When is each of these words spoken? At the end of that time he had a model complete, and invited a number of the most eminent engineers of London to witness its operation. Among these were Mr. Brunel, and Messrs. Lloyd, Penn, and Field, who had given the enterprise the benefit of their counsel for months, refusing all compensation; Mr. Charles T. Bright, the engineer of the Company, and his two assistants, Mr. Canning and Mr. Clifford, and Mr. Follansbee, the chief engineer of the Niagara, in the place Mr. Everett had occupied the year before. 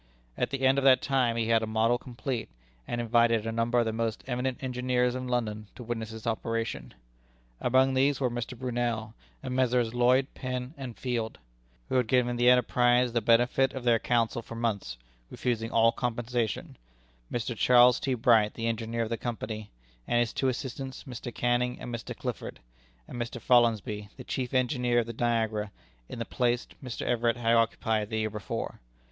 At 0.35 0.49
the 0.49 0.61
end 0.65 0.79
of 0.79 0.83
that 0.83 0.99
time 1.03 1.35
he 1.35 1.49
had 1.49 1.61
a 1.61 1.67
model 1.67 1.99
complete, 1.99 2.49
and 2.87 2.99
invited 2.99 3.45
a 3.45 3.51
number 3.51 3.77
of 3.77 3.85
the 3.85 3.93
most 3.93 4.23
eminent 4.25 4.57
engineers 4.63 5.13
of 5.13 5.27
London 5.29 5.67
to 5.75 5.83
witness 5.83 6.11
its 6.11 6.25
operation. 6.25 6.95
Among 7.59 7.93
these 7.93 8.19
were 8.19 8.31
Mr. 8.31 8.57
Brunel, 8.57 9.13
and 9.43 9.55
Messrs. 9.55 9.93
Lloyd, 9.93 10.25
Penn, 10.33 10.73
and 10.75 10.97
Field, 10.97 11.37
who 11.87 11.97
had 11.97 12.07
given 12.07 12.35
the 12.35 12.49
enterprise 12.49 13.13
the 13.13 13.21
benefit 13.21 13.73
of 13.75 13.83
their 13.83 13.99
counsel 13.99 14.41
for 14.41 14.55
months, 14.55 14.97
refusing 15.29 15.69
all 15.69 15.91
compensation; 15.91 16.77
Mr. 17.31 17.55
Charles 17.55 17.99
T. 17.99 18.15
Bright, 18.15 18.55
the 18.55 18.65
engineer 18.65 19.03
of 19.03 19.09
the 19.09 19.17
Company, 19.17 19.69
and 20.07 20.19
his 20.19 20.33
two 20.33 20.47
assistants, 20.47 21.03
Mr. 21.03 21.31
Canning 21.31 21.79
and 21.79 21.93
Mr. 21.93 22.17
Clifford, 22.17 22.59
and 23.07 23.21
Mr. 23.21 23.39
Follansbee, 23.39 24.09
the 24.17 24.23
chief 24.23 24.51
engineer 24.55 24.97
of 25.01 25.05
the 25.05 25.13
Niagara, 25.13 25.69
in 26.09 26.17
the 26.17 26.25
place 26.25 26.67
Mr. 26.83 27.03
Everett 27.05 27.37
had 27.37 27.53
occupied 27.53 28.09
the 28.09 28.17
year 28.17 28.31
before. 28.31 28.79